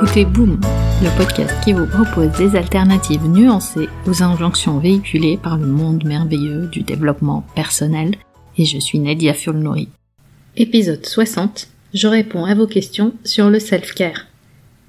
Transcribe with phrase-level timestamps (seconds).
[0.00, 0.60] écoutez Boom,
[1.02, 6.68] le podcast qui vous propose des alternatives nuancées aux injonctions véhiculées par le monde merveilleux
[6.68, 8.14] du développement personnel,
[8.56, 9.88] et je suis Nadia Fulnori.
[10.56, 14.28] Épisode 60, je réponds à vos questions sur le self-care.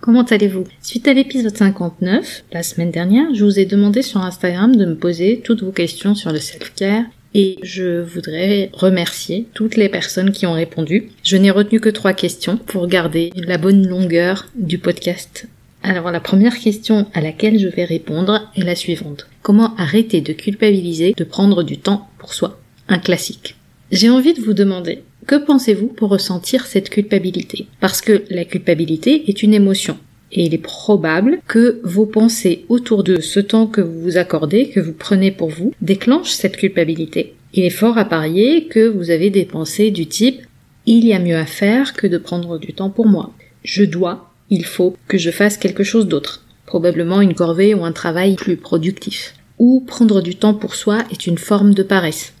[0.00, 0.64] Comment allez-vous?
[0.82, 4.96] Suite à l'épisode 59, la semaine dernière, je vous ai demandé sur Instagram de me
[4.96, 7.04] poser toutes vos questions sur le self-care
[7.36, 11.10] et je voudrais remercier toutes les personnes qui ont répondu.
[11.22, 15.46] Je n'ai retenu que trois questions pour garder la bonne longueur du podcast.
[15.82, 19.26] Alors la première question à laquelle je vais répondre est la suivante.
[19.42, 22.58] Comment arrêter de culpabiliser de prendre du temps pour soi?
[22.88, 23.56] Un classique.
[23.92, 27.66] J'ai envie de vous demander, que pensez-vous pour ressentir cette culpabilité?
[27.80, 29.98] Parce que la culpabilité est une émotion
[30.32, 34.68] et il est probable que vos pensées autour de ce temps que vous vous accordez,
[34.68, 37.34] que vous prenez pour vous, déclenchent cette culpabilité.
[37.54, 40.42] Il est fort à parier que vous avez des pensées du type
[40.86, 43.32] il y a mieux à faire que de prendre du temps pour moi.
[43.64, 46.44] Je dois, il faut que je fasse quelque chose d'autre.
[46.64, 49.34] Probablement une corvée ou un travail plus productif.
[49.58, 52.34] Ou prendre du temps pour soi est une forme de paresse.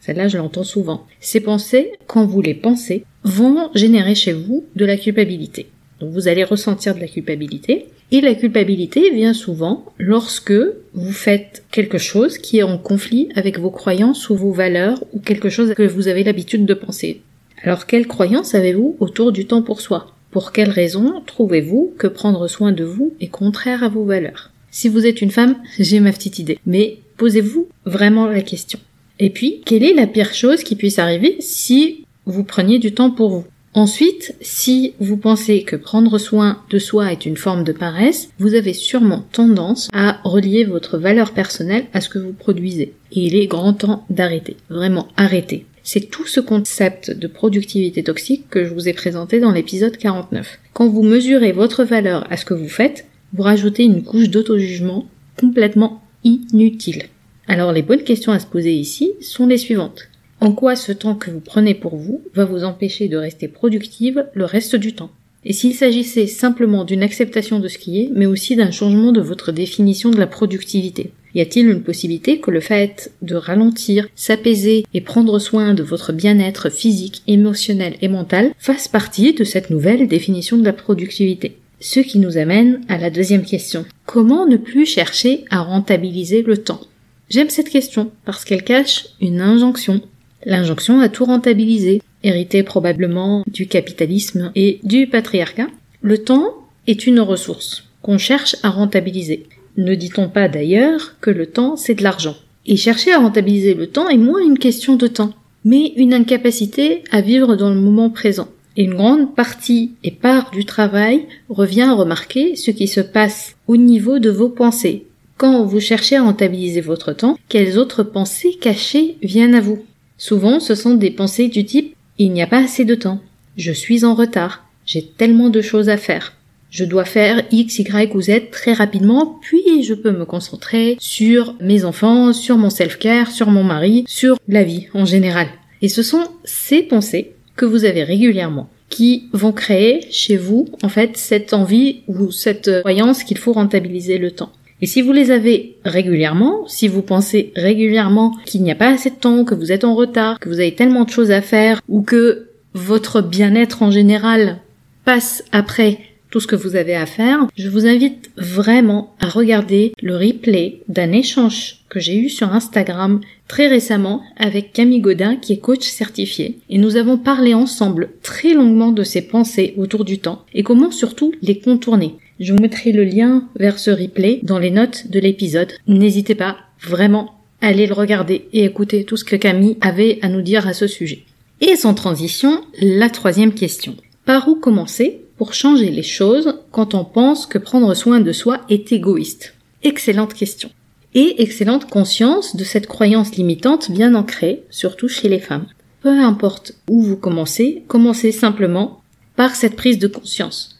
[0.00, 1.06] Celle-là, je l'entends souvent.
[1.20, 5.68] Ces pensées, quand vous les pensez, vont générer chez vous de la culpabilité.
[6.00, 7.86] Donc vous allez ressentir de la culpabilité.
[8.12, 10.54] Et la culpabilité vient souvent lorsque
[10.94, 15.18] vous faites quelque chose qui est en conflit avec vos croyances ou vos valeurs ou
[15.18, 17.22] quelque chose que vous avez l'habitude de penser.
[17.62, 20.12] Alors quelle croyance avez-vous autour du temps pour soi?
[20.30, 24.52] Pour quelle raison trouvez-vous que prendre soin de vous est contraire à vos valeurs?
[24.70, 26.58] Si vous êtes une femme, j'ai ma petite idée.
[26.66, 28.78] Mais posez-vous vraiment la question.
[29.18, 33.10] Et puis, quelle est la pire chose qui puisse arriver si vous preniez du temps
[33.10, 33.44] pour vous?
[33.76, 38.54] Ensuite, si vous pensez que prendre soin de soi est une forme de paresse, vous
[38.54, 42.94] avez sûrement tendance à relier votre valeur personnelle à ce que vous produisez.
[43.12, 44.56] Et il est grand temps d'arrêter.
[44.70, 45.66] Vraiment arrêter.
[45.82, 50.58] C'est tout ce concept de productivité toxique que je vous ai présenté dans l'épisode 49.
[50.72, 53.04] Quand vous mesurez votre valeur à ce que vous faites,
[53.34, 55.04] vous rajoutez une couche d'auto-jugement
[55.38, 57.02] complètement inutile.
[57.46, 60.08] Alors les bonnes questions à se poser ici sont les suivantes.
[60.46, 64.26] En quoi ce temps que vous prenez pour vous va vous empêcher de rester productive
[64.32, 65.10] le reste du temps?
[65.44, 69.20] Et s'il s'agissait simplement d'une acceptation de ce qui est, mais aussi d'un changement de
[69.20, 71.10] votre définition de la productivité?
[71.34, 76.12] Y a-t-il une possibilité que le fait de ralentir, s'apaiser et prendre soin de votre
[76.12, 81.56] bien-être physique, émotionnel et mental fasse partie de cette nouvelle définition de la productivité?
[81.80, 83.84] Ce qui nous amène à la deuxième question.
[84.04, 86.82] Comment ne plus chercher à rentabiliser le temps?
[87.30, 90.00] J'aime cette question parce qu'elle cache une injonction
[90.48, 95.66] L'injonction à tout rentabiliser, héritée probablement du capitalisme et du patriarcat.
[96.02, 96.54] Le temps
[96.86, 99.46] est une ressource qu'on cherche à rentabiliser.
[99.76, 102.36] Ne dit-on pas d'ailleurs que le temps c'est de l'argent?
[102.64, 107.02] Et chercher à rentabiliser le temps est moins une question de temps, mais une incapacité
[107.10, 108.46] à vivre dans le moment présent.
[108.76, 113.56] Et une grande partie et part du travail revient à remarquer ce qui se passe
[113.66, 115.06] au niveau de vos pensées.
[115.38, 119.84] Quand vous cherchez à rentabiliser votre temps, quelles autres pensées cachées viennent à vous?
[120.18, 123.20] Souvent, ce sont des pensées du type il n'y a pas assez de temps,
[123.58, 126.32] je suis en retard, j'ai tellement de choses à faire.
[126.70, 131.54] Je dois faire X, Y ou Z très rapidement, puis je peux me concentrer sur
[131.60, 135.48] mes enfants, sur mon self-care, sur mon mari, sur la vie en général.
[135.82, 140.88] Et ce sont ces pensées que vous avez régulièrement qui vont créer chez vous, en
[140.88, 144.52] fait, cette envie ou cette croyance qu'il faut rentabiliser le temps.
[144.82, 149.10] Et si vous les avez régulièrement, si vous pensez régulièrement qu'il n'y a pas assez
[149.10, 151.80] de temps, que vous êtes en retard, que vous avez tellement de choses à faire,
[151.88, 154.58] ou que votre bien-être en général
[155.04, 155.98] passe après
[156.30, 160.82] tout ce que vous avez à faire, je vous invite vraiment à regarder le replay
[160.88, 165.86] d'un échange que j'ai eu sur Instagram très récemment avec Camille Godin qui est coach
[165.86, 170.62] certifié et nous avons parlé ensemble très longuement de ses pensées autour du temps et
[170.62, 172.16] comment surtout les contourner.
[172.38, 175.72] Je vous mettrai le lien vers ce replay dans les notes de l'épisode.
[175.86, 180.28] N'hésitez pas vraiment à aller le regarder et écouter tout ce que Camille avait à
[180.28, 181.24] nous dire à ce sujet.
[181.62, 183.96] Et sans transition, la troisième question.
[184.26, 188.60] Par où commencer pour changer les choses quand on pense que prendre soin de soi
[188.68, 189.54] est égoïste?
[189.82, 190.68] Excellente question.
[191.14, 195.68] Et excellente conscience de cette croyance limitante bien ancrée, surtout chez les femmes.
[196.02, 199.00] Peu importe où vous commencez, commencez simplement
[199.36, 200.75] par cette prise de conscience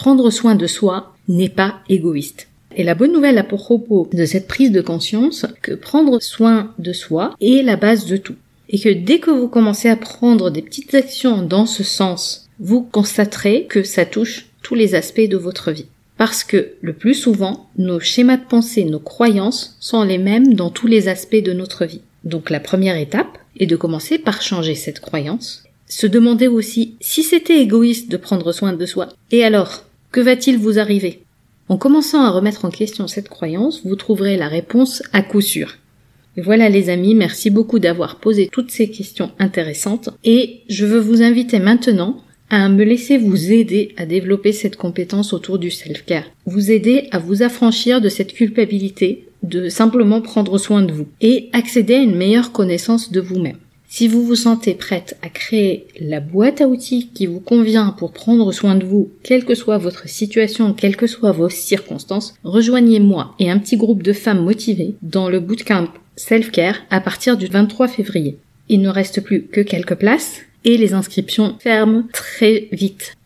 [0.00, 2.48] prendre soin de soi n'est pas égoïste.
[2.74, 6.94] Et la bonne nouvelle à propos de cette prise de conscience, que prendre soin de
[6.94, 8.36] soi est la base de tout.
[8.70, 12.80] Et que dès que vous commencez à prendre des petites actions dans ce sens, vous
[12.80, 15.84] constaterez que ça touche tous les aspects de votre vie.
[16.16, 20.70] Parce que le plus souvent, nos schémas de pensée, nos croyances sont les mêmes dans
[20.70, 22.00] tous les aspects de notre vie.
[22.24, 25.64] Donc la première étape est de commencer par changer cette croyance.
[25.88, 29.08] Se demander aussi si c'était égoïste de prendre soin de soi.
[29.32, 31.20] Et alors, Que va-t-il vous arriver?
[31.68, 35.78] En commençant à remettre en question cette croyance, vous trouverez la réponse à coup sûr.
[36.36, 41.22] Voilà les amis, merci beaucoup d'avoir posé toutes ces questions intéressantes et je veux vous
[41.22, 46.24] inviter maintenant à me laisser vous aider à développer cette compétence autour du self-care.
[46.44, 51.50] Vous aider à vous affranchir de cette culpabilité de simplement prendre soin de vous et
[51.52, 53.58] accéder à une meilleure connaissance de vous-même.
[53.92, 58.12] Si vous vous sentez prête à créer la boîte à outils qui vous convient pour
[58.12, 63.34] prendre soin de vous, quelle que soit votre situation, quelles que soient vos circonstances, rejoignez-moi
[63.40, 67.88] et un petit groupe de femmes motivées dans le bootcamp Self-Care à partir du 23
[67.88, 68.38] février.
[68.68, 73.16] Il ne reste plus que quelques places et les inscriptions ferment très vite.